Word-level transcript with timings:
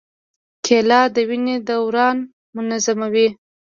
کېله 0.65 0.99
د 1.15 1.17
وینې 1.29 1.55
دوران 1.69 2.17
منظموي. 2.55 3.27